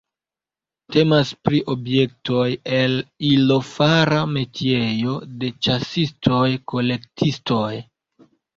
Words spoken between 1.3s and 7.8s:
pri objektoj el ilo-fara metiejo de ĉasistoj-kolektistoj.